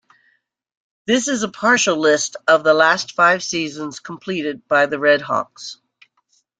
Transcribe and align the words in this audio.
This 1.05 1.27
is 1.27 1.43
a 1.43 1.47
partial 1.47 1.95
list 1.95 2.35
of 2.47 2.63
the 2.63 2.73
last 2.73 3.11
five 3.11 3.43
seasons 3.43 3.99
completed 3.99 4.67
by 4.67 4.87
the 4.87 4.97
Redhawks. 4.97 5.75